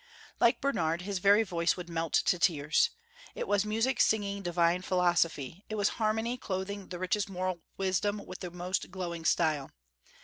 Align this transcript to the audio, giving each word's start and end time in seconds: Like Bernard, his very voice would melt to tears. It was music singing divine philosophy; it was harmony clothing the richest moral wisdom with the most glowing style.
Like 0.39 0.59
Bernard, 0.61 1.03
his 1.03 1.19
very 1.19 1.43
voice 1.43 1.77
would 1.77 1.87
melt 1.87 2.13
to 2.13 2.39
tears. 2.39 2.89
It 3.35 3.47
was 3.47 3.65
music 3.65 3.99
singing 4.01 4.41
divine 4.41 4.81
philosophy; 4.81 5.63
it 5.69 5.75
was 5.75 5.89
harmony 6.01 6.39
clothing 6.39 6.87
the 6.87 6.97
richest 6.97 7.29
moral 7.29 7.59
wisdom 7.77 8.17
with 8.25 8.39
the 8.39 8.49
most 8.49 8.89
glowing 8.89 9.25
style. 9.25 9.69